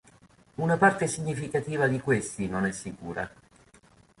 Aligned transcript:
Una 0.55 0.77
parte 0.77 1.05
significativa 1.07 1.85
di 1.87 1.99
questi 1.99 2.47
non 2.47 2.65
è 2.65 2.71
sicura. 2.71 3.31